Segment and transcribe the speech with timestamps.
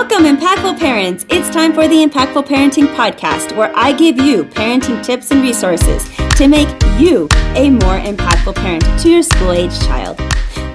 [0.00, 1.26] Welcome, impactful parents.
[1.28, 6.08] It's time for the Impactful Parenting Podcast, where I give you parenting tips and resources
[6.36, 6.68] to make
[7.00, 10.16] you a more impactful parent to your school age child.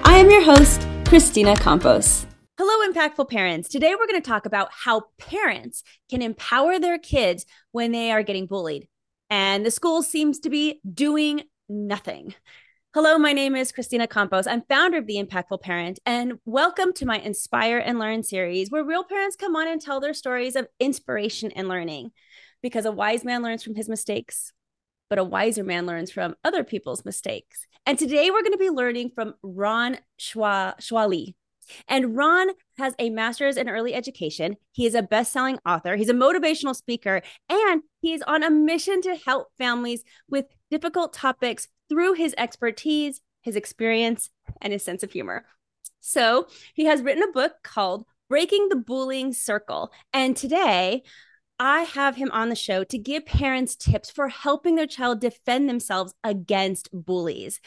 [0.03, 2.25] I am your host, Christina Campos.
[2.57, 3.69] Hello, impactful parents.
[3.69, 8.23] Today we're going to talk about how parents can empower their kids when they are
[8.23, 8.89] getting bullied.
[9.29, 12.35] And the school seems to be doing nothing.
[12.95, 14.45] Hello, my name is Christina Campos.
[14.45, 18.83] I'm founder of The Impactful Parent, and welcome to my Inspire and Learn series, where
[18.83, 22.11] real parents come on and tell their stories of inspiration and learning.
[22.61, 24.53] Because a wise man learns from his mistakes,
[25.09, 27.65] but a wiser man learns from other people's mistakes.
[27.87, 31.33] And today we're going to be learning from Ron Schwa- Shuali.
[31.87, 34.55] And Ron has a master's in early education.
[34.71, 35.95] He is a best selling author.
[35.95, 41.67] He's a motivational speaker, and he's on a mission to help families with difficult topics
[41.93, 45.45] through his expertise, his experience, and his sense of humor.
[45.99, 49.91] So he has written a book called Breaking the Bullying Circle.
[50.11, 51.03] And today,
[51.59, 55.69] I have him on the show to give parents tips for helping their child defend
[55.69, 57.61] themselves against bullies.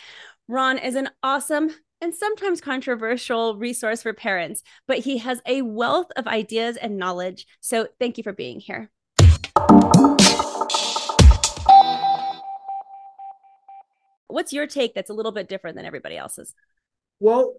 [0.48, 1.70] Ron is an awesome
[2.01, 7.47] and sometimes controversial resource for parents, but he has a wealth of ideas and knowledge.
[7.61, 8.91] So thank you for being here.
[14.37, 16.55] What's your take that's a little bit different than everybody else's?
[17.20, 17.55] Well,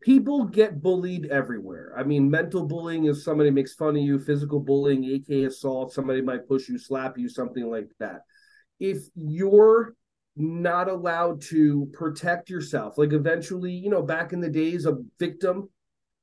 [0.00, 1.94] people get bullied everywhere.
[1.96, 6.20] I mean, mental bullying is somebody makes fun of you, physical bullying, AK assault, somebody
[6.20, 8.22] might push you, slap you, something like that.
[8.80, 9.94] If you're
[10.34, 15.68] not allowed to protect yourself, like eventually, you know, back in the days, a victim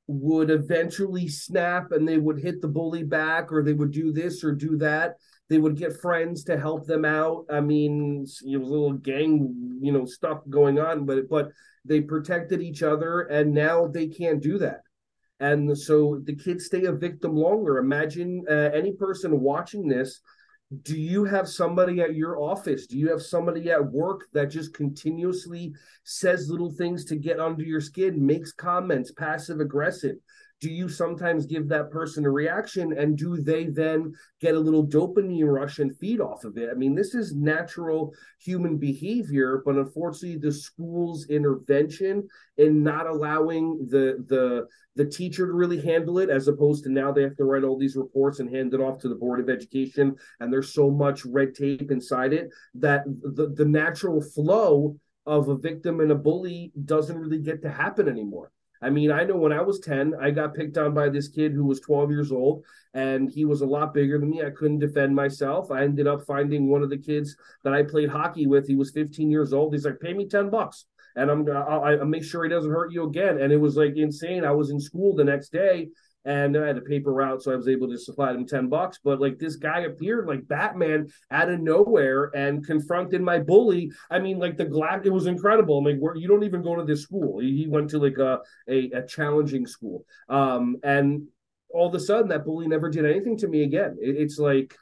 [0.06, 4.44] would eventually snap and they would hit the bully back or they would do this
[4.44, 5.14] or do that
[5.52, 7.44] they would get friends to help them out.
[7.50, 11.50] I mean, it was a little gang, you know, stuff going on, but but
[11.84, 14.80] they protected each other, and now they can't do that.
[15.40, 17.76] And so the kids stay a victim longer.
[17.76, 20.22] Imagine uh, any person watching this.
[20.84, 22.86] Do you have somebody at your office?
[22.86, 27.62] Do you have somebody at work that just continuously says little things to get under
[27.62, 30.16] your skin, makes comments, passive aggressive?
[30.62, 32.96] Do you sometimes give that person a reaction?
[32.96, 36.70] And do they then get a little dopamine rush and feed off of it?
[36.70, 43.88] I mean this is natural human behavior but unfortunately the school's intervention in not allowing
[43.90, 47.44] the the the teacher to really handle it as opposed to now they have to
[47.44, 50.72] write all these reports and hand it off to the board of education and there's
[50.72, 54.96] so much red tape inside it that the, the natural flow
[55.26, 59.24] of a victim and a bully doesn't really get to happen anymore I mean, I
[59.24, 62.10] know when I was 10, I got picked on by this kid who was 12
[62.10, 64.42] years old and he was a lot bigger than me.
[64.42, 65.70] I couldn't defend myself.
[65.70, 68.66] I ended up finding one of the kids that I played hockey with.
[68.66, 69.72] He was 15 years old.
[69.72, 72.92] He's like, pay me 10 bucks and I'm I'll, I'll make sure he doesn't hurt
[72.92, 73.40] you again.
[73.40, 74.44] And it was like insane.
[74.44, 75.88] I was in school the next day
[76.24, 78.98] and I had a paper route, so I was able to supply them 10 bucks.
[79.02, 83.90] But like this guy appeared like Batman out of nowhere and confronted my bully.
[84.10, 85.78] I mean, like the glass, it was incredible.
[85.78, 87.40] I'm like, where you don't even go to this school.
[87.40, 90.04] He, went to like a, a, a challenging school.
[90.28, 91.26] Um, and
[91.70, 93.96] all of a sudden that bully never did anything to me again.
[94.00, 94.76] It, it's like,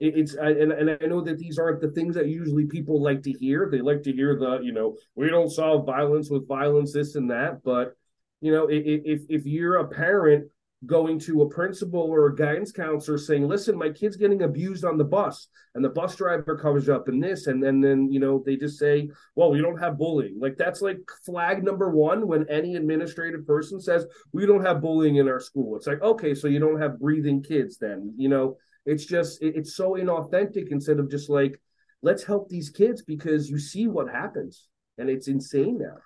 [0.00, 3.32] it's and, and I know that these aren't the things that usually people like to
[3.32, 3.68] hear.
[3.70, 7.30] They like to hear the you know we don't solve violence with violence, this and
[7.30, 7.62] that.
[7.62, 7.94] But
[8.40, 10.48] you know if if you're a parent
[10.86, 14.96] going to a principal or a guidance counselor saying, listen, my kid's getting abused on
[14.96, 17.48] the bus and the bus driver covers up in this.
[17.48, 20.40] And, and then, you know, they just say, well, we don't have bullying.
[20.40, 25.16] Like that's like flag number one when any administrative person says, we don't have bullying
[25.16, 25.76] in our school.
[25.76, 29.56] It's like, okay, so you don't have breathing kids then, you know, it's just, it,
[29.56, 31.60] it's so inauthentic instead of just like,
[32.02, 35.96] let's help these kids because you see what happens and it's insane now.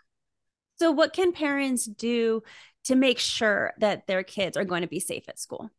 [0.76, 2.42] So, what can parents do
[2.84, 5.70] to make sure that their kids are going to be safe at school?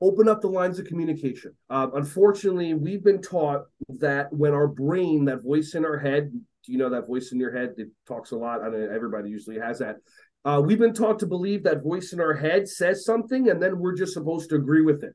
[0.00, 1.54] Open up the lines of communication.
[1.70, 6.72] Uh, unfortunately, we've been taught that when our brain, that voice in our head, do
[6.72, 8.62] you know that voice in your head that talks a lot?
[8.62, 9.96] I mean, everybody usually has that.
[10.44, 13.78] Uh, we've been taught to believe that voice in our head says something, and then
[13.78, 15.14] we're just supposed to agree with it.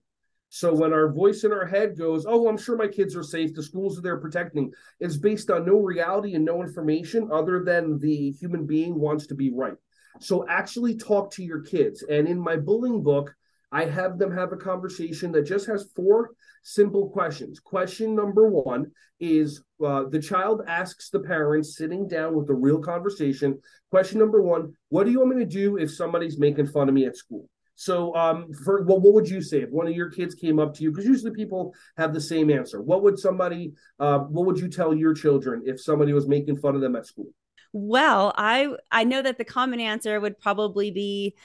[0.50, 3.53] So when our voice in our head goes, "Oh, I'm sure my kids are safe.
[3.53, 8.00] The schools are there protecting," it's based on no reality and no information other than
[8.00, 9.75] the human being wants to be right.
[10.19, 12.03] So actually talk to your kids.
[12.03, 13.33] And in my bullying book,
[13.71, 16.31] I have them have a conversation that just has four
[16.63, 17.59] simple questions.
[17.59, 22.79] Question number one is uh, the child asks the parents sitting down with a real
[22.79, 23.59] conversation.
[23.91, 26.95] Question number one What do you want me to do if somebody's making fun of
[26.95, 27.47] me at school?
[27.75, 30.73] So, um, for well, what would you say if one of your kids came up
[30.73, 30.91] to you?
[30.91, 32.81] Because usually people have the same answer.
[32.81, 36.75] What would somebody, uh, what would you tell your children if somebody was making fun
[36.75, 37.27] of them at school?
[37.71, 41.36] Well, I I know that the common answer would probably be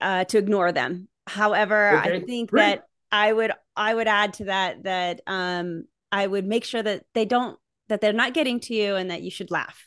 [0.00, 1.08] uh, to ignore them.
[1.26, 2.62] However, okay, I think great.
[2.62, 7.04] that I would I would add to that that um I would make sure that
[7.14, 7.58] they don't
[7.88, 9.86] that they're not getting to you and that you should laugh.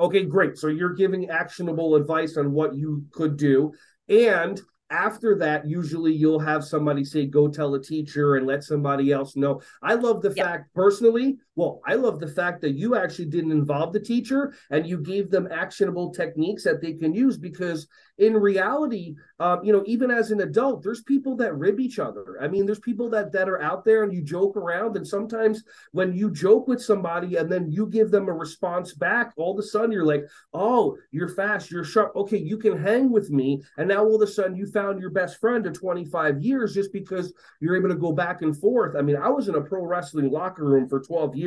[0.00, 0.58] Okay, great.
[0.58, 3.72] So you're giving actionable advice on what you could do.
[4.08, 4.60] And
[4.90, 9.36] after that, usually you'll have somebody say, go tell a teacher and let somebody else
[9.36, 9.60] know.
[9.82, 10.46] I love the yep.
[10.46, 14.86] fact, personally, well, I love the fact that you actually didn't involve the teacher and
[14.86, 17.86] you gave them actionable techniques that they can use because
[18.18, 22.38] in reality, um, you know, even as an adult, there's people that rib each other.
[22.40, 25.64] I mean, there's people that that are out there and you joke around, and sometimes
[25.90, 29.58] when you joke with somebody and then you give them a response back, all of
[29.58, 32.14] a sudden you're like, "Oh, you're fast, you're sharp.
[32.14, 35.10] Okay, you can hang with me." And now all of a sudden you found your
[35.10, 38.94] best friend of 25 years just because you're able to go back and forth.
[38.96, 41.43] I mean, I was in a pro wrestling locker room for 12 years,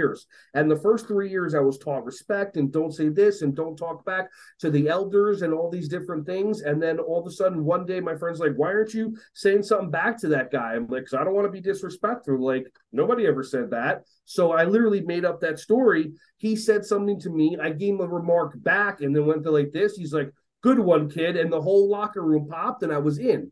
[0.53, 3.75] and the first three years I was taught respect and don't say this and don't
[3.75, 4.29] talk back
[4.59, 6.61] to the elders and all these different things things.
[6.61, 9.63] And then all of a sudden, one day, my friend's like, Why aren't you saying
[9.63, 10.73] something back to that guy?
[10.73, 12.43] I'm like, Because I don't want to be disrespectful.
[12.43, 14.03] Like, nobody ever said that.
[14.25, 16.13] So I literally made up that story.
[16.37, 17.57] He said something to me.
[17.61, 19.95] I gave him a remark back and then went to like this.
[19.95, 21.37] He's like, Good one, kid.
[21.37, 23.51] And the whole locker room popped and I was in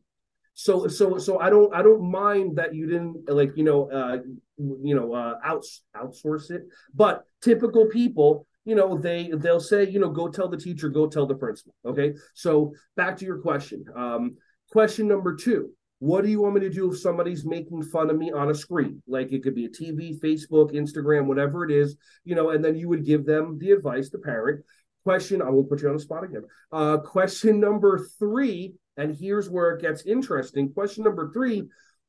[0.56, 4.18] so so so i don't i don't mind that you didn't like you know uh
[4.58, 6.64] you know uh outs outsource it.
[6.94, 11.08] But typical people you know they they'll say you know go tell the teacher go
[11.08, 12.14] tell the principal okay?
[12.34, 13.86] So back to your question.
[13.96, 14.32] Um
[14.72, 18.18] question number two what do you want me to do if somebody's making fun of
[18.18, 19.02] me on a screen?
[19.08, 22.76] Like it could be a tv facebook instagram whatever it is you know and then
[22.76, 24.64] you would give them the advice the parent.
[25.04, 26.44] Question i won't put you on the spot again.
[26.72, 31.68] Uh question number three and here's where it gets interesting question number three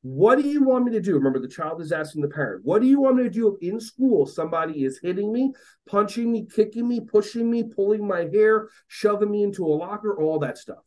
[0.09, 1.15] what do you want me to do?
[1.15, 3.81] Remember, the child is asking the parent, What do you want me to do in
[3.81, 4.25] school?
[4.25, 5.53] Somebody is hitting me,
[5.89, 10.39] punching me, kicking me, pushing me, pulling my hair, shoving me into a locker, all
[10.39, 10.86] that stuff.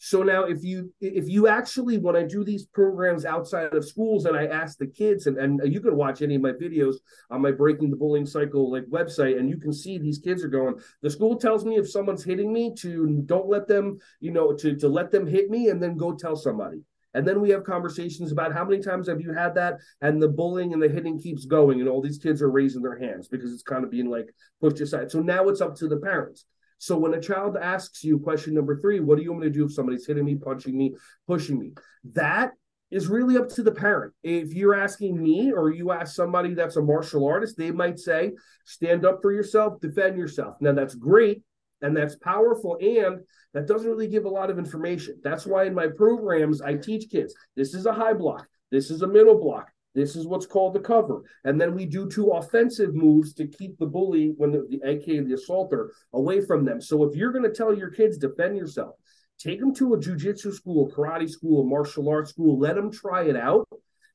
[0.00, 4.26] So now if you if you actually when I do these programs outside of schools
[4.26, 6.94] and I ask the kids and, and you can watch any of my videos
[7.30, 10.48] on my breaking the bullying cycle like website and you can see these kids are
[10.48, 14.54] going the school tells me if someone's hitting me to don't let them you know
[14.54, 16.80] to to let them hit me and then go tell somebody
[17.14, 20.28] and then we have conversations about how many times have you had that, and the
[20.28, 23.52] bullying and the hitting keeps going, and all these kids are raising their hands because
[23.52, 24.28] it's kind of being like
[24.60, 25.10] pushed aside.
[25.10, 26.44] So now it's up to the parents.
[26.78, 29.54] So when a child asks you question number three, what do you want me to
[29.54, 30.94] do if somebody's hitting me, punching me,
[31.26, 31.72] pushing me?
[32.14, 32.52] That
[32.90, 34.14] is really up to the parent.
[34.22, 38.32] If you're asking me or you ask somebody that's a martial artist, they might say,
[38.64, 40.56] stand up for yourself, defend yourself.
[40.60, 41.42] Now that's great
[41.82, 43.20] and that's powerful and
[43.54, 47.10] that doesn't really give a lot of information that's why in my programs i teach
[47.10, 50.74] kids this is a high block this is a middle block this is what's called
[50.74, 54.66] the cover and then we do two offensive moves to keep the bully when the,
[54.70, 58.18] the aka the assaulter away from them so if you're going to tell your kids
[58.18, 58.94] defend yourself
[59.38, 63.24] take them to a jiu-jitsu school karate school a martial arts school let them try
[63.24, 63.66] it out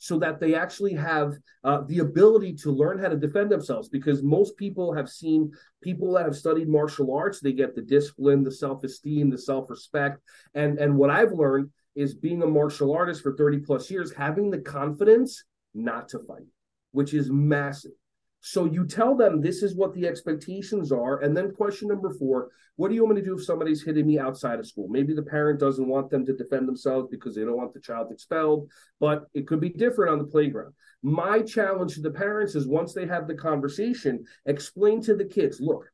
[0.03, 3.87] so that they actually have uh, the ability to learn how to defend themselves.
[3.87, 5.49] Because most people have seen
[5.81, 9.69] people that have studied martial arts, they get the discipline, the self esteem, the self
[9.69, 10.19] respect.
[10.55, 14.51] And, and what I've learned is being a martial artist for 30 plus years, having
[14.51, 16.47] the confidence not to fight,
[16.91, 17.91] which is massive.
[18.45, 21.21] So you tell them this is what the expectations are.
[21.21, 24.05] And then question number four, what do you want me to do if somebody's hitting
[24.05, 24.89] me outside of school?
[24.89, 28.11] Maybe the parent doesn't want them to defend themselves because they don't want the child
[28.11, 30.73] expelled, but it could be different on the playground.
[31.03, 35.61] My challenge to the parents is once they have the conversation, explain to the kids,
[35.61, 35.85] look,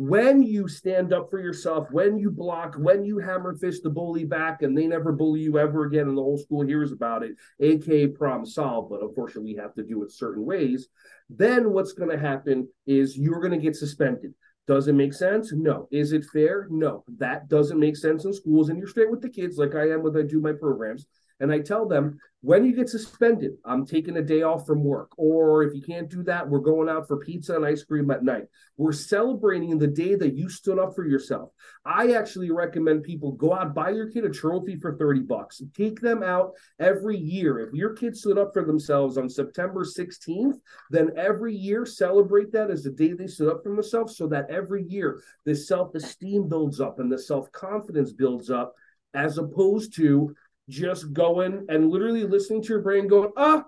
[0.00, 4.24] when you stand up for yourself, when you block, when you hammer fist the bully
[4.24, 7.32] back, and they never bully you ever again, and the whole school hears about it,
[7.60, 8.88] aka problem solved.
[8.88, 10.88] But unfortunately, we have to do it certain ways.
[11.28, 14.32] Then what's going to happen is you're going to get suspended.
[14.66, 15.52] Does it make sense?
[15.52, 15.86] No.
[15.90, 16.66] Is it fair?
[16.70, 17.04] No.
[17.18, 20.02] That doesn't make sense in schools, and you're straight with the kids, like I am
[20.02, 21.04] when I do my programs.
[21.40, 25.10] And I tell them, when you get suspended, I'm taking a day off from work.
[25.18, 28.24] Or if you can't do that, we're going out for pizza and ice cream at
[28.24, 28.44] night.
[28.78, 31.50] We're celebrating the day that you stood up for yourself.
[31.84, 35.60] I actually recommend people go out, buy your kid a trophy for 30 bucks.
[35.74, 37.58] Take them out every year.
[37.58, 42.70] If your kid stood up for themselves on September 16th, then every year celebrate that
[42.70, 46.48] as the day they stood up for themselves so that every year the self esteem
[46.48, 48.74] builds up and the self confidence builds up
[49.14, 50.34] as opposed to
[50.70, 53.64] just going and literally listening to your brain going, ah,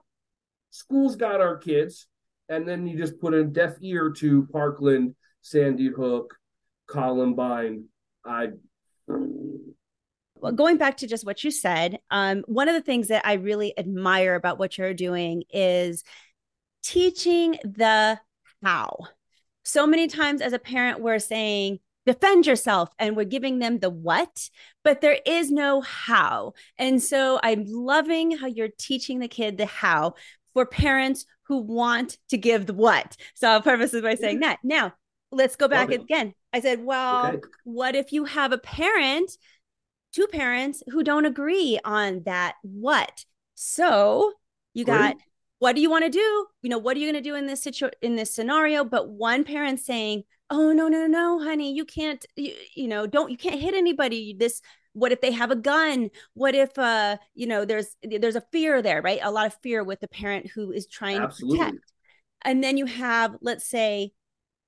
[0.70, 2.06] school's got our kids.
[2.48, 6.34] And then you just put a deaf ear to Parkland, Sandy Hook,
[6.86, 7.84] Columbine.
[8.24, 8.50] I
[10.36, 13.34] well, going back to just what you said, um, one of the things that I
[13.34, 16.02] really admire about what you're doing is
[16.82, 18.18] teaching the
[18.62, 18.98] how.
[19.64, 23.90] So many times as a parent, we're saying, defend yourself and we're giving them the
[23.90, 24.50] what
[24.84, 26.52] but there is no how.
[26.78, 30.14] And so i'm loving how you're teaching the kid the how
[30.52, 33.16] for parents who want to give the what.
[33.34, 34.58] So i'll preface this by saying that.
[34.62, 34.92] Now
[35.30, 36.34] let's go back again.
[36.52, 37.40] I said well okay.
[37.64, 39.30] what if you have a parent
[40.12, 43.24] two parents who don't agree on that what?
[43.54, 44.32] So
[44.74, 45.16] you got
[45.58, 46.46] what do you want to do?
[46.62, 48.84] You know what are you going to do in this situation in this scenario?
[48.84, 53.30] But one parent saying oh no no no honey you can't you, you know don't
[53.30, 54.60] you can't hit anybody this
[54.94, 56.10] what if they have a gun?
[56.34, 59.20] What if uh you know there's there's a fear there right?
[59.22, 61.58] A lot of fear with the parent who is trying Absolutely.
[61.58, 61.92] to protect.
[62.44, 64.12] And then you have let's say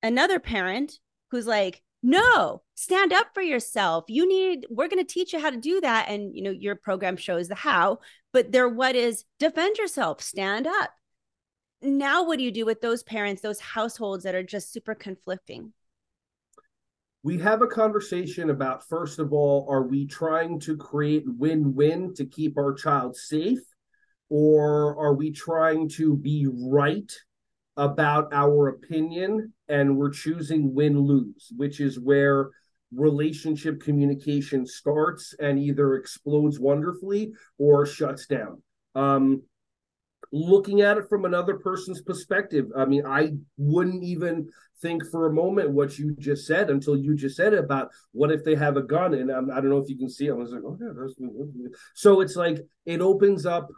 [0.02, 0.98] another parent
[1.30, 4.04] who's like no stand up for yourself.
[4.08, 6.08] You need we're going to teach you how to do that.
[6.08, 7.98] And you know your program shows the how
[8.32, 10.90] but there what is defend yourself stand up
[11.84, 15.72] now what do you do with those parents those households that are just super conflicting
[17.22, 22.24] we have a conversation about first of all are we trying to create win-win to
[22.24, 23.60] keep our child safe
[24.28, 27.12] or are we trying to be right
[27.76, 32.50] about our opinion and we're choosing win lose which is where
[32.96, 38.62] relationship communication starts and either explodes wonderfully or shuts down.
[38.94, 39.42] Um,
[40.34, 44.48] looking at it from another person's perspective, I mean, I wouldn't even
[44.82, 48.32] think for a moment what you just said until you just said it about what
[48.32, 49.14] if they have a gun?
[49.14, 50.32] And um, I don't know if you can see it.
[50.32, 51.14] I was like, oh yeah, that's
[51.94, 53.68] so it's like it opens up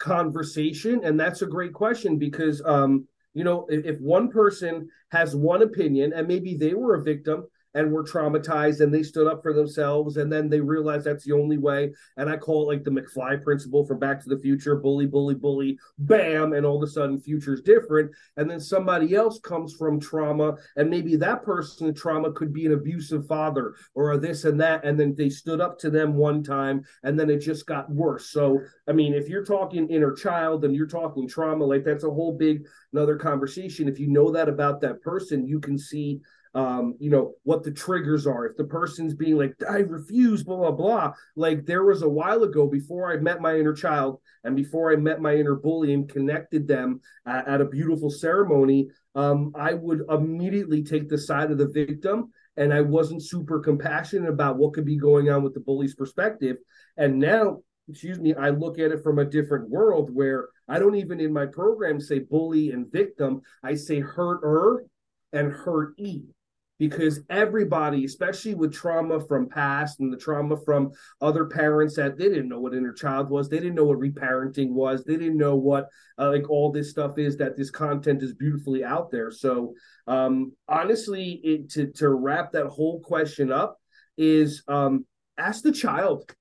[0.00, 5.36] conversation and that's a great question because um you know if, if one person has
[5.36, 9.42] one opinion and maybe they were a victim and were traumatized and they stood up
[9.42, 11.92] for themselves and then they realized that's the only way.
[12.16, 15.34] And i call it like the mcfly principle from back to the future bully bully
[15.34, 18.10] bully bam and all of a sudden future's different.
[18.36, 22.72] And then somebody else comes from trauma and maybe that person trauma could be an
[22.72, 26.84] abusive father or this and that and then they stood up to them one time
[27.02, 28.26] and then it just got worse.
[28.30, 32.10] So i mean if you're talking inner child and you're talking trauma like that's a
[32.10, 33.88] whole big another conversation.
[33.88, 36.20] If you know that about that person you can see
[36.54, 38.46] um, you know, what the triggers are.
[38.46, 41.12] If the person's being like, I refuse, blah, blah, blah.
[41.34, 44.96] Like there was a while ago before I met my inner child and before I
[44.96, 50.02] met my inner bully and connected them at, at a beautiful ceremony, um, I would
[50.10, 52.30] immediately take the side of the victim.
[52.58, 56.58] And I wasn't super compassionate about what could be going on with the bully's perspective.
[56.98, 60.96] And now, excuse me, I look at it from a different world where I don't
[60.96, 63.40] even in my program say bully and victim.
[63.62, 64.84] I say hurter
[65.32, 66.24] and hurt e
[66.82, 72.28] because everybody, especially with trauma from past and the trauma from other parents that they
[72.28, 75.54] didn't know what inner child was, they didn't know what reparenting was, they didn't know
[75.54, 75.86] what
[76.18, 79.30] uh, like all this stuff is that this content is beautifully out there.
[79.30, 79.74] So
[80.08, 83.78] um, honestly, it, to to wrap that whole question up
[84.18, 85.06] is um,
[85.38, 86.34] ask the child.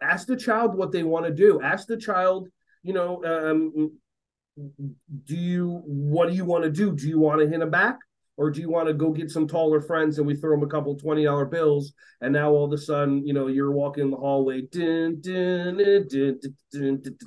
[0.00, 1.60] Ask the child what they want to do.
[1.60, 2.48] Ask the child,
[2.84, 3.90] you know, um,
[5.24, 6.94] do you what do you want to do?
[6.94, 7.96] Do you want to hit them back?
[8.42, 10.70] Or do you want to go get some taller friends and we throw them a
[10.70, 11.92] couple twenty dollar bills?
[12.20, 15.78] And now all of a sudden you know you're walking in the hallway dun, dun,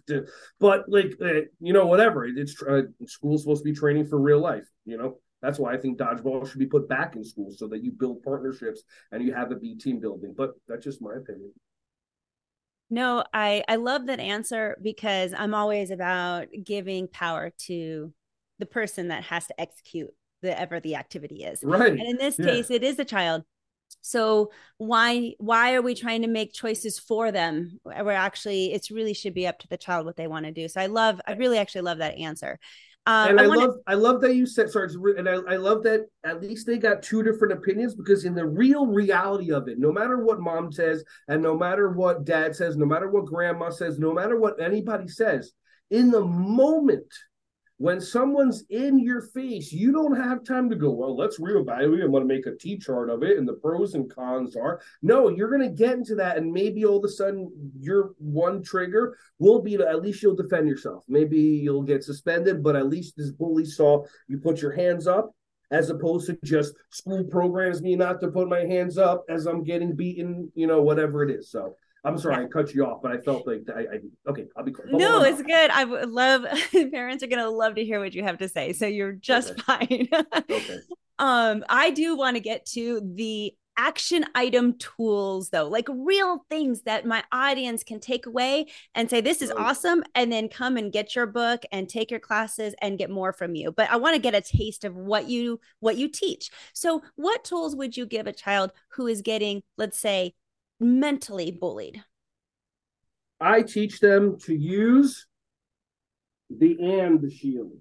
[0.08, 0.26] dun,
[0.60, 4.40] but like uh, you know whatever it's uh, school's supposed to be training for real
[4.40, 5.20] life you know?
[5.42, 8.24] That's why I think dodgeball should be put back in school so that you build
[8.24, 8.82] partnerships
[9.12, 11.52] and you have it be team building but that's just my opinion.
[12.90, 18.14] No I I love that answer because I'm always about giving power to
[18.60, 20.14] the person that has to execute
[20.46, 21.60] the ever the activity is.
[21.64, 21.92] Right.
[21.92, 22.46] And in this yeah.
[22.46, 23.44] case, it is a child.
[24.02, 27.80] So why why are we trying to make choices for them?
[27.84, 30.68] We're actually it's really should be up to the child what they want to do.
[30.68, 32.60] So I love I really actually love that answer.
[33.08, 33.62] Um, and I, I wanna...
[33.62, 36.78] love I love that you said sorry, and I, I love that at least they
[36.78, 40.72] got two different opinions because in the real reality of it, no matter what mom
[40.72, 44.60] says, and no matter what dad says, no matter what grandma says, no matter what
[44.60, 45.52] anybody says,
[45.92, 47.14] in the moment
[47.78, 52.04] when someone's in your face, you don't have time to go, well, let's reevaluate.
[52.04, 54.80] I'm going to make a T chart of it and the pros and cons are.
[55.02, 56.38] No, you're going to get into that.
[56.38, 60.36] And maybe all of a sudden, your one trigger will be to at least you'll
[60.36, 61.04] defend yourself.
[61.10, 65.32] Maybe you'll get suspended, but at least this bully saw you put your hands up
[65.72, 69.64] as opposed to just school programs me not to put my hands up as I'm
[69.64, 71.50] getting beaten, you know, whatever it is.
[71.50, 72.44] So I'm sorry, yeah.
[72.44, 74.46] I cut you off, but I felt like I, I okay.
[74.56, 74.92] I'll be quick.
[74.92, 75.72] No, it's good.
[75.72, 76.46] I would love
[76.92, 80.08] parents are gonna love to hear what you have to say, so you're just okay.
[80.08, 80.26] fine.
[80.50, 80.80] okay.
[81.18, 86.84] Um, I do want to get to the action item tools though like real things
[86.84, 90.94] that my audience can take away and say this is awesome and then come and
[90.94, 94.16] get your book and take your classes and get more from you but i want
[94.16, 98.06] to get a taste of what you what you teach so what tools would you
[98.06, 100.34] give a child who is getting let's say
[100.80, 102.04] mentally bullied
[103.40, 105.28] i teach them to use
[106.50, 107.72] the and the shield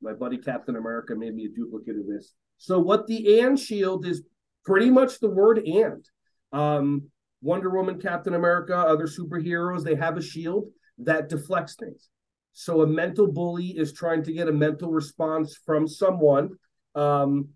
[0.00, 4.04] my buddy captain america made me a duplicate of this so what the and shield
[4.04, 4.22] is
[4.68, 6.04] pretty much the word and.
[6.52, 7.04] Um,
[7.40, 12.10] Wonder Woman, Captain America, other superheroes, they have a shield that deflects things.
[12.52, 16.50] So a mental bully is trying to get a mental response from someone.
[16.96, 17.50] Um,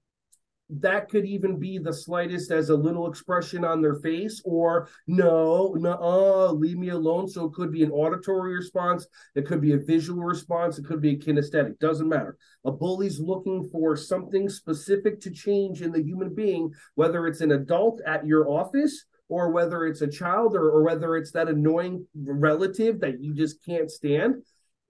[0.80, 5.74] that could even be the slightest as a little expression on their face or no
[5.78, 7.28] no leave me alone.
[7.28, 9.06] So it could be an auditory response.
[9.34, 10.78] It could be a visual response.
[10.78, 11.78] It could be a kinesthetic.
[11.78, 12.36] Doesn't matter.
[12.64, 17.52] A bully's looking for something specific to change in the human being whether it's an
[17.52, 22.06] adult at your office or whether it's a child or, or whether it's that annoying
[22.14, 24.36] relative that you just can't stand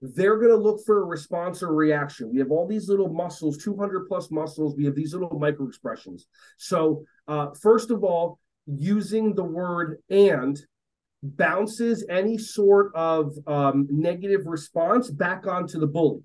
[0.03, 2.29] they're going to look for a response or reaction.
[2.29, 4.75] We have all these little muscles, 200 plus muscles.
[4.75, 6.27] We have these little micro expressions.
[6.57, 10.59] So, uh, first of all, using the word and
[11.23, 16.21] bounces any sort of um, negative response back onto the bully.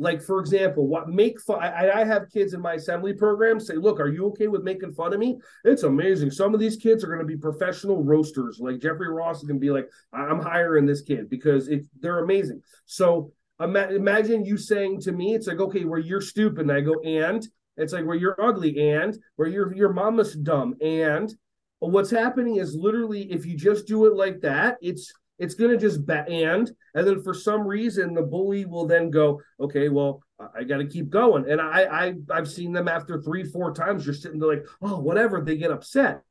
[0.00, 1.62] Like, for example, what make fun?
[1.62, 4.94] I, I have kids in my assembly program say, Look, are you okay with making
[4.94, 5.38] fun of me?
[5.62, 6.30] It's amazing.
[6.30, 8.58] Some of these kids are going to be professional roasters.
[8.60, 12.24] Like, Jeffrey Ross is going to be like, I'm hiring this kid because it, they're
[12.24, 12.62] amazing.
[12.86, 16.62] So, imagine you saying to me, It's like, okay, where you're stupid.
[16.62, 18.90] And I go, And it's like, where you're ugly.
[18.92, 20.76] And where your, your mama's dumb.
[20.80, 21.30] And
[21.80, 25.76] what's happening is literally, if you just do it like that, it's, it's going to
[25.76, 30.22] just bat and and then for some reason the bully will then go okay well
[30.54, 34.06] i got to keep going and I, I i've seen them after three four times
[34.06, 36.22] you're sitting there like oh whatever they get upset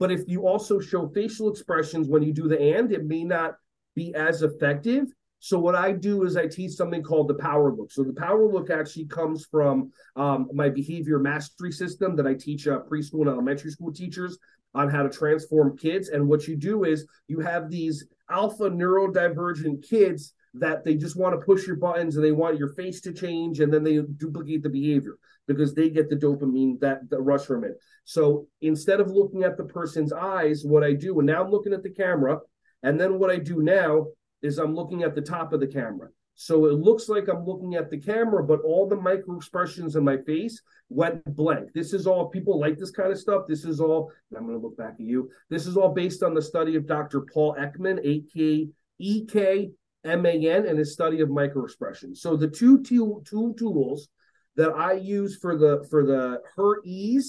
[0.00, 3.56] but if you also show facial expressions when you do the and it may not
[3.94, 5.06] be as effective
[5.40, 7.92] so what I do is I teach something called the power look.
[7.92, 12.66] So the power look actually comes from um, my behavior mastery system that I teach
[12.66, 14.36] uh, preschool and elementary school teachers
[14.74, 16.08] on how to transform kids.
[16.08, 21.38] And what you do is you have these alpha neurodivergent kids that they just want
[21.38, 24.62] to push your buttons and they want your face to change and then they duplicate
[24.62, 27.78] the behavior because they get the dopamine that the rush from it.
[28.04, 31.72] So instead of looking at the person's eyes, what I do, and now I'm looking
[31.72, 32.38] at the camera,
[32.82, 34.06] and then what I do now
[34.42, 36.08] is I'm looking at the top of the camera.
[36.40, 40.04] So it looks like I'm looking at the camera, but all the micro expressions in
[40.04, 41.72] my face went blank.
[41.74, 43.46] This is all people like this kind of stuff.
[43.48, 45.30] This is all, I'm going to look back at you.
[45.50, 47.22] This is all based on the study of Dr.
[47.22, 48.68] Paul Ekman, A K
[49.00, 49.70] E K
[50.04, 52.20] M A N, and his study of micro expressions.
[52.22, 54.08] So the two tools
[54.54, 57.24] that I use for the for the hurtees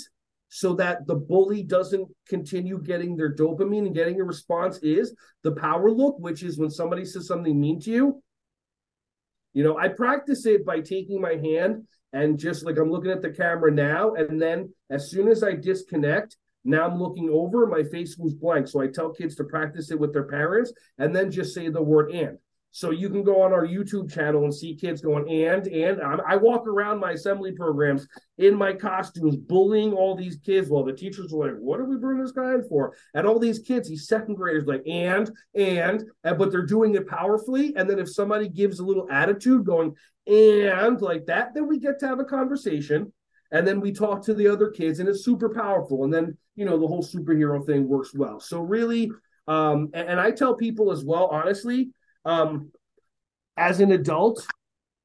[0.50, 5.54] so that the bully doesn't continue getting their dopamine and getting a response is the
[5.54, 8.24] power look, which is when somebody says something mean to you,
[9.54, 13.22] you know, I practice it by taking my hand and just like I'm looking at
[13.22, 14.14] the camera now.
[14.14, 18.68] And then as soon as I disconnect, now I'm looking over, my face goes blank.
[18.68, 21.82] So I tell kids to practice it with their parents and then just say the
[21.82, 22.38] word and.
[22.72, 26.36] So you can go on our YouTube channel and see kids going and and I
[26.36, 30.70] walk around my assembly programs in my costumes, bullying all these kids.
[30.70, 33.40] While the teachers are like, "What are we bringing this guy in for?" And all
[33.40, 37.74] these kids, these second graders, like and and and, but they're doing it powerfully.
[37.76, 39.96] And then if somebody gives a little attitude, going
[40.28, 43.12] and like that, then we get to have a conversation.
[43.52, 46.04] And then we talk to the other kids, and it's super powerful.
[46.04, 48.40] And then you know the whole superhero thing works well.
[48.40, 49.12] So really,
[49.48, 51.90] um, and, and I tell people as well, honestly
[52.26, 52.72] um,
[53.58, 54.46] as an adult,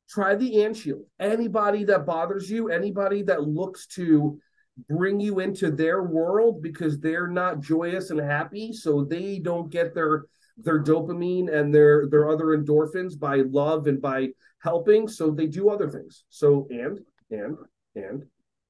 [0.09, 1.05] try the and shield.
[1.19, 4.39] Anybody that bothers you, anybody that looks to
[4.89, 9.95] bring you into their world because they're not joyous and happy, so they don't get
[9.95, 10.25] their
[10.57, 14.29] their dopamine and their their other endorphins by love and by
[14.63, 16.25] helping, so they do other things.
[16.29, 17.01] So and
[17.31, 17.57] and
[17.95, 18.25] and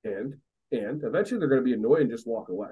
[0.05, 0.35] and
[0.73, 2.71] and eventually they're going to be annoyed and just walk away.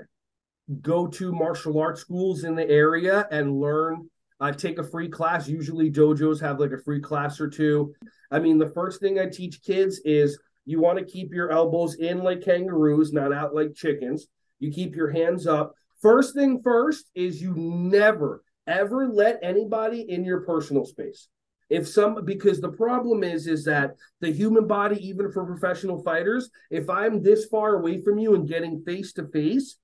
[0.80, 4.08] Go to martial arts schools in the area and learn
[4.42, 5.48] I take a free class.
[5.48, 7.94] Usually, dojos have like a free class or two.
[8.32, 11.94] I mean, the first thing I teach kids is you want to keep your elbows
[11.94, 14.26] in like kangaroos, not out like chickens.
[14.58, 15.74] You keep your hands up.
[16.00, 21.28] First thing first is you never, ever let anybody in your personal space.
[21.70, 26.50] If some, because the problem is, is that the human body, even for professional fighters,
[26.70, 29.76] if I'm this far away from you and getting face to face,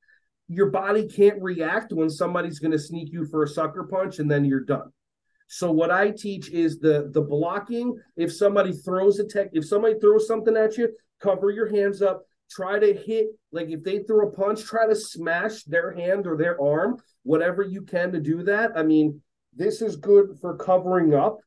[0.48, 4.30] your body can't react when somebody's going to sneak you for a sucker punch and
[4.30, 4.90] then you're done.
[5.46, 7.96] So what I teach is the the blocking.
[8.16, 12.22] If somebody throws a tech, if somebody throws something at you, cover your hands up,
[12.50, 16.36] try to hit like if they throw a punch try to smash their hand or
[16.36, 18.72] their arm whatever you can to do that.
[18.76, 19.20] I mean
[19.54, 21.38] this is good for covering up.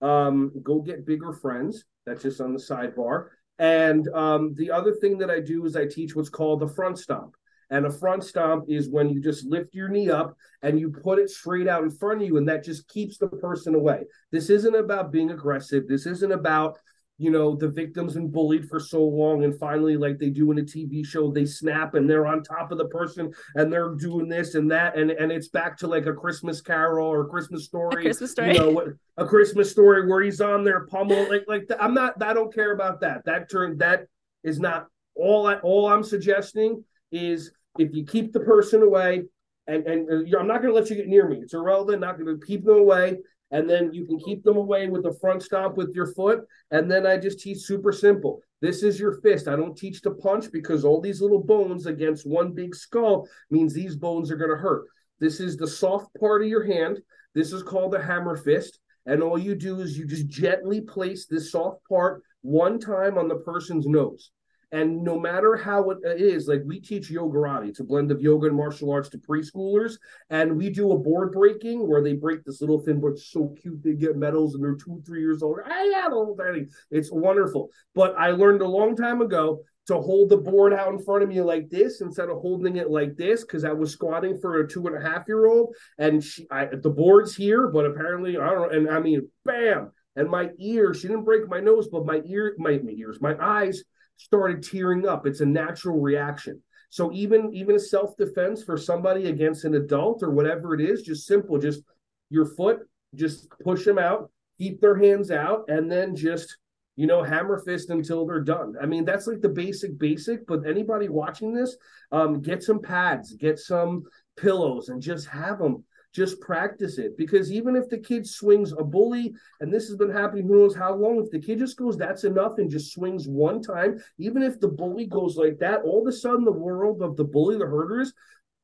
[0.00, 1.84] Um go get bigger friends.
[2.04, 3.28] That's just on the sidebar.
[3.58, 6.98] And um the other thing that i do is i teach what's called the front
[6.98, 7.34] stomp
[7.70, 11.18] and a front stomp is when you just lift your knee up and you put
[11.18, 14.04] it straight out in front of you, and that just keeps the person away.
[14.30, 15.88] This isn't about being aggressive.
[15.88, 16.78] This isn't about
[17.18, 20.58] you know the victim's been bullied for so long and finally like they do in
[20.58, 24.28] a tv show they snap and they're on top of the person and they're doing
[24.28, 27.64] this and that and and it's back to like a christmas carol or a christmas
[27.64, 31.44] story a christmas story you know a christmas story where he's on there pummel like
[31.48, 34.06] like i'm not i don't care about that that turn that
[34.44, 39.22] is not all i all i'm suggesting is if you keep the person away,
[39.66, 41.38] and and uh, I'm not going to let you get near me.
[41.42, 42.00] It's irrelevant.
[42.00, 43.18] Not going to keep them away,
[43.50, 46.40] and then you can keep them away with the front stomp with your foot.
[46.70, 48.40] And then I just teach super simple.
[48.60, 49.48] This is your fist.
[49.48, 53.72] I don't teach to punch because all these little bones against one big skull means
[53.72, 54.84] these bones are going to hurt.
[55.20, 56.98] This is the soft part of your hand.
[57.34, 58.78] This is called the hammer fist.
[59.04, 63.28] And all you do is you just gently place this soft part one time on
[63.28, 64.30] the person's nose.
[64.76, 68.48] And no matter how it is, like we teach Yogarate, it's a blend of yoga
[68.48, 69.94] and martial arts to preschoolers.
[70.28, 73.18] And we do a board breaking where they break this little thin board.
[73.18, 73.82] So cute.
[73.82, 75.60] They get medals and they're two, three years old.
[75.64, 76.66] I have a little tiny.
[76.90, 77.70] It's wonderful.
[77.94, 81.30] But I learned a long time ago to hold the board out in front of
[81.30, 84.68] me like this instead of holding it like this because I was squatting for a
[84.68, 88.50] two and a half year old and she, I, the board's here, but apparently I
[88.50, 88.78] don't know.
[88.78, 90.92] And I mean, bam, and my ear.
[90.92, 93.82] She didn't break my nose, but my ear, my, my ears, my eyes
[94.16, 95.26] started tearing up.
[95.26, 96.62] It's a natural reaction.
[96.90, 101.02] So even even a self defense for somebody against an adult or whatever it is,
[101.02, 101.82] just simple, just
[102.30, 102.80] your foot,
[103.14, 106.56] just push them out, keep their hands out, and then just
[106.94, 108.74] you know hammer fist until they're done.
[108.80, 110.46] I mean that's like the basic basic.
[110.46, 111.76] But anybody watching this,
[112.12, 114.04] um, get some pads, get some
[114.36, 115.84] pillows, and just have them
[116.16, 120.10] just practice it because even if the kid swings a bully, and this has been
[120.10, 123.28] happening who knows how long, if the kid just goes, that's enough, and just swings
[123.28, 127.02] one time, even if the bully goes like that, all of a sudden the world
[127.02, 128.14] of the bully, the herders,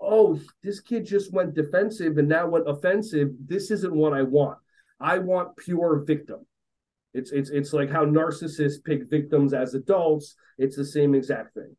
[0.01, 3.29] oh, this kid just went defensive and now went offensive.
[3.47, 4.59] This isn't what I want.
[4.99, 6.47] I want pure victim.
[7.13, 10.35] It's it's it's like how narcissists pick victims as adults.
[10.57, 11.77] It's the same exact thing.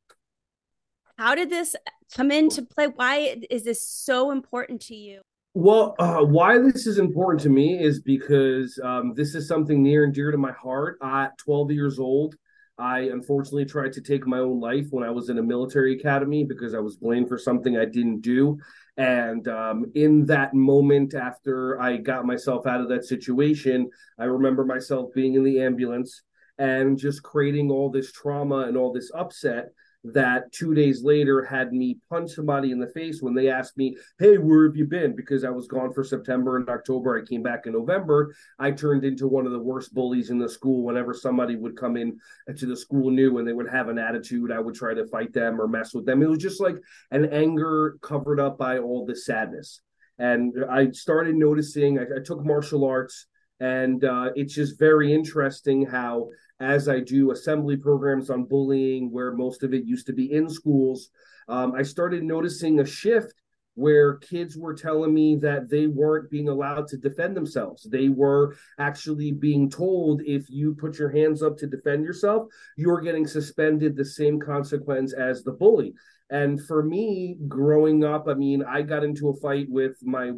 [1.17, 1.75] How did this
[2.15, 2.87] come into play?
[2.87, 5.21] Why is this so important to you?
[5.55, 10.03] Well, uh, why this is important to me is because um, this is something near
[10.03, 10.97] and dear to my heart.
[11.03, 12.35] At 12 years old,
[12.79, 16.43] I unfortunately tried to take my own life when I was in a military academy
[16.43, 18.57] because I was blamed for something I didn't do.
[18.97, 24.65] And um, in that moment, after I got myself out of that situation, I remember
[24.65, 26.23] myself being in the ambulance
[26.57, 29.69] and just creating all this trauma and all this upset
[30.03, 33.95] that two days later had me punch somebody in the face when they asked me,
[34.19, 35.15] Hey, where have you been?
[35.15, 37.17] Because I was gone for September and October.
[37.17, 38.35] I came back in November.
[38.59, 40.83] I turned into one of the worst bullies in the school.
[40.83, 42.19] Whenever somebody would come in
[42.55, 45.31] to the school new and they would have an attitude, I would try to fight
[45.31, 46.21] them or mess with them.
[46.21, 46.75] It was just like
[47.11, 49.81] an anger covered up by all the sadness.
[50.19, 53.27] And I started noticing, I, I took martial arts.
[53.59, 59.33] And uh, it's just very interesting how as I do assembly programs on bullying, where
[59.33, 61.09] most of it used to be in schools,
[61.47, 63.33] um, I started noticing a shift
[63.75, 67.87] where kids were telling me that they weren't being allowed to defend themselves.
[67.89, 73.01] They were actually being told if you put your hands up to defend yourself, you're
[73.01, 75.93] getting suspended the same consequence as the bully.
[76.29, 80.33] And for me, growing up, I mean, I got into a fight with my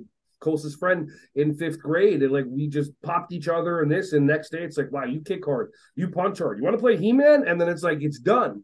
[0.46, 4.28] closest friend in fifth grade, and like we just popped each other and this, and
[4.28, 6.96] next day it's like, wow, you kick hard, you punch hard, you want to play
[6.96, 8.64] He Man, and then it's like it's done.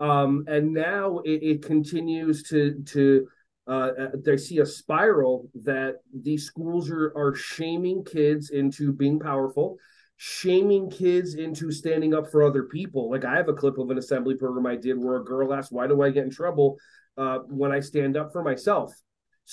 [0.00, 3.28] Um, and now it, it continues to to
[3.66, 3.90] uh,
[4.26, 9.76] I see a spiral that these schools are are shaming kids into being powerful,
[10.16, 13.08] shaming kids into standing up for other people.
[13.08, 15.70] Like I have a clip of an assembly program I did where a girl asked,
[15.70, 16.76] "Why do I get in trouble
[17.16, 18.92] uh, when I stand up for myself?"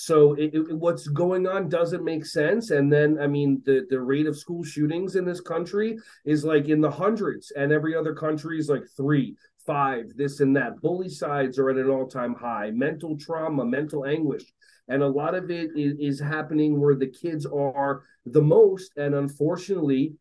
[0.00, 2.70] So it, it, what's going on doesn't make sense.
[2.70, 6.68] And then, I mean, the, the rate of school shootings in this country is like
[6.68, 9.34] in the hundreds, and every other country is like three,
[9.66, 10.76] five, this and that.
[10.76, 12.70] Bullycides are at an all time high.
[12.70, 14.44] Mental trauma, mental anguish.
[14.86, 18.96] And a lot of it is, is happening where the kids are the most.
[18.96, 20.12] And unfortunately,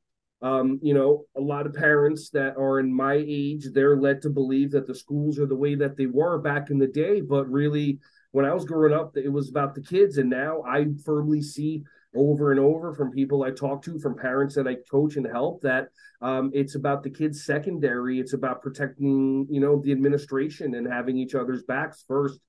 [0.41, 4.31] um, you know, a lot of parents that are in my age, they're led to
[4.31, 7.47] believe that the schools are the way that they were back in the day, but
[7.47, 7.99] really,
[8.31, 11.83] when I was growing up, it was about the kids, and now I firmly see
[12.15, 15.61] over and over from people I talk to, from parents that I coach and help,
[15.61, 15.89] that
[16.21, 18.19] um, it's about the kids secondary.
[18.19, 22.39] It's about protecting, you know, the administration and having each other's backs first.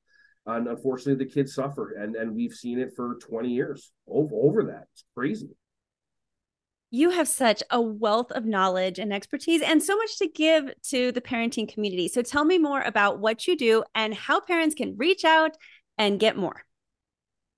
[0.46, 4.64] And unfortunately, the kids suffer, and and we've seen it for 20 years over over
[4.64, 4.86] that.
[4.92, 5.50] It's crazy.
[6.90, 11.12] You have such a wealth of knowledge and expertise and so much to give to
[11.12, 12.08] the parenting community.
[12.08, 15.56] So tell me more about what you do and how parents can reach out
[15.98, 16.64] and get more.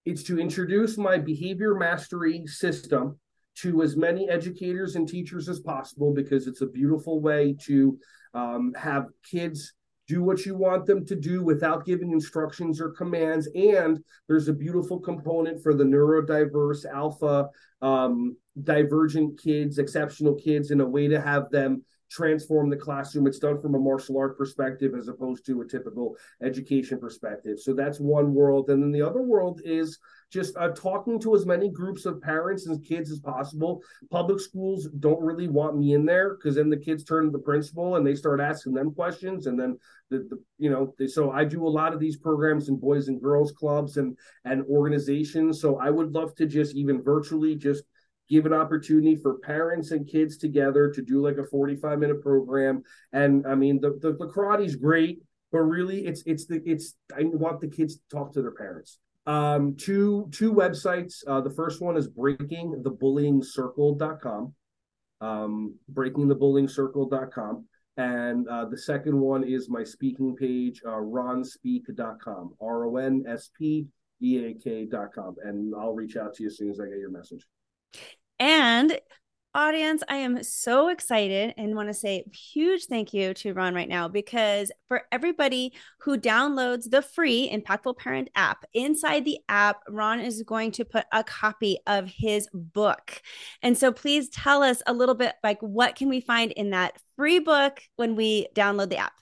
[0.05, 3.21] It's to introduce my behavior mastery system
[3.59, 7.99] to as many educators and teachers as possible because it's a beautiful way to
[8.35, 9.75] um, have kids
[10.11, 13.49] do what you want them to do without giving instructions or commands.
[13.55, 17.49] And there's a beautiful component for the neurodiverse, alpha,
[17.81, 23.27] um, divergent kids, exceptional kids, in a way to have them transform the classroom.
[23.27, 27.61] It's done from a martial art perspective as opposed to a typical education perspective.
[27.61, 28.69] So that's one world.
[28.69, 29.99] And then the other world is
[30.31, 33.83] just uh, talking to as many groups of parents and kids as possible.
[34.11, 37.39] Public schools don't really want me in there because then the kids turn to the
[37.39, 39.47] principal and they start asking them questions.
[39.47, 39.79] And then
[40.11, 43.09] the, the you know, they, so I do a lot of these programs in boys
[43.09, 45.61] and girls clubs and and organizations.
[45.61, 47.85] So I would love to just even virtually just
[48.31, 52.85] give an opportunity for parents and kids together to do like a 45 minute program.
[53.13, 55.19] And I mean, the, the, the great,
[55.51, 58.99] but really it's, it's the, it's, I want the kids to talk to their parents.
[59.27, 61.25] Um, two, two websites.
[61.27, 64.55] Uh, the first one is breakingthebullyingcircle.com,
[65.21, 67.65] um, breakingthebullyingcircle.com.
[67.97, 73.51] And uh, the second one is my speaking page, uh, ronspeak.com, R O N S
[73.59, 73.89] P
[74.23, 75.35] E A K.com.
[75.43, 77.45] And I'll reach out to you as soon as I get your message.
[78.41, 78.99] And
[79.55, 83.89] audience, I am so excited and want to say huge thank you to Ron right
[83.89, 90.21] now because for everybody who downloads the free Impactful Parent app, inside the app, Ron
[90.21, 93.21] is going to put a copy of his book.
[93.61, 96.97] And so please tell us a little bit like what can we find in that
[97.17, 99.13] free book when we download the app?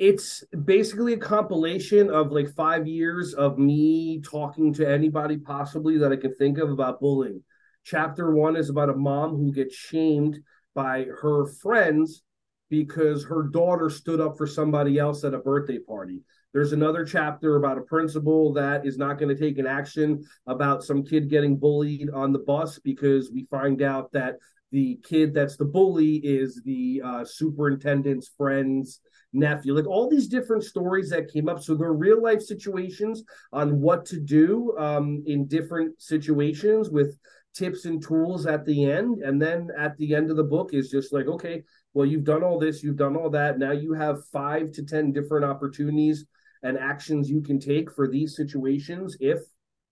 [0.00, 6.10] it's basically a compilation of like five years of me talking to anybody possibly that
[6.10, 7.42] I can think of about bullying.
[7.84, 10.38] Chapter one is about a mom who gets shamed
[10.74, 12.22] by her friends
[12.68, 16.22] because her daughter stood up for somebody else at a birthday party.
[16.52, 20.82] There's another chapter about a principal that is not going to take an action about
[20.82, 24.36] some kid getting bullied on the bus because we find out that
[24.72, 29.00] the kid that's the bully is the uh, superintendent's friend's
[29.32, 29.74] nephew.
[29.74, 31.62] Like all these different stories that came up.
[31.62, 37.16] So they're real life situations on what to do um, in different situations with
[37.54, 39.22] tips and tools at the end.
[39.22, 42.42] And then at the end of the book is just like, okay, well, you've done
[42.42, 43.58] all this, you've done all that.
[43.58, 46.26] Now you have five to 10 different opportunities
[46.62, 49.40] and actions you can take for these situations if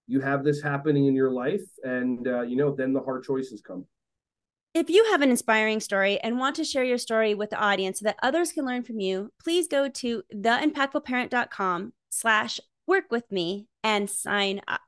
[0.07, 1.63] you have this happening in your life.
[1.83, 3.87] And, uh, you know, then the hard choices come.
[4.75, 8.01] If you have an inspiring story and want to share your story with the audience
[8.01, 13.67] so that others can learn from you, please go to theimpactfulparent.com slash work with me
[13.83, 14.81] and sign up.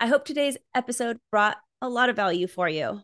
[0.00, 3.02] I hope today's episode brought a lot of value for you.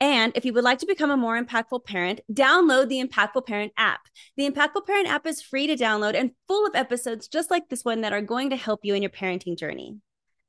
[0.00, 3.72] And if you would like to become a more impactful parent, download the Impactful Parent
[3.78, 4.00] app.
[4.36, 7.84] The Impactful Parent app is free to download and full of episodes just like this
[7.84, 9.96] one that are going to help you in your parenting journey.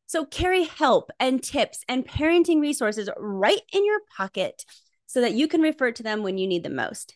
[0.06, 4.66] So carry help and tips and parenting resources right in your pocket
[5.06, 7.16] so that you can refer to them when you need them most.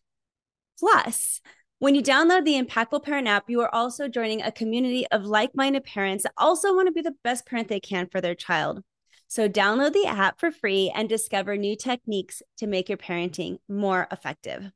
[0.80, 1.42] Plus,
[1.80, 5.54] when you download the Impactful Parent app, you are also joining a community of like
[5.54, 8.84] minded parents that also want to be the best parent they can for their child.
[9.32, 14.06] So, download the app for free and discover new techniques to make your parenting more
[14.12, 14.74] effective.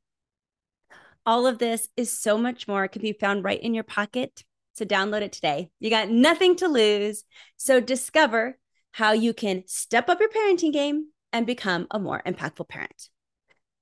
[1.26, 4.44] All of this is so much more can be found right in your pocket.
[4.72, 5.68] So, download it today.
[5.78, 7.24] You got nothing to lose.
[7.58, 8.56] So, discover
[8.92, 13.10] how you can step up your parenting game and become a more impactful parent.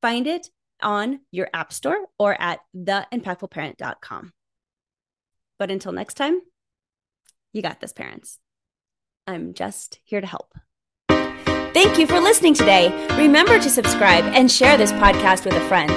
[0.02, 0.48] Find it
[0.82, 4.32] on your app store or at theimpactfulparent.com.
[5.56, 6.40] But until next time,
[7.52, 8.40] you got this, parents.
[9.26, 10.54] I'm just here to help.
[11.08, 12.90] Thank you for listening today.
[13.18, 15.90] Remember to subscribe and share this podcast with a friend.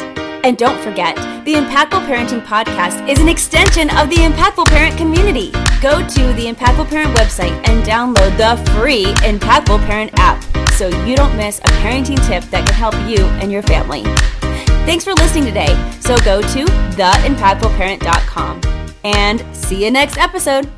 [0.44, 5.52] And don't forget, the Impactful Parenting Podcast is an extension of the Impactful Parent community.
[5.82, 11.16] Go to the Impactful Parent website and download the free Impactful Parent app so you
[11.16, 14.04] don't miss a parenting tip that can help you and your family.
[14.86, 15.76] Thanks for listening today.
[16.00, 18.62] So go to theimpactfulparent.com
[19.04, 20.72] and see you next episode.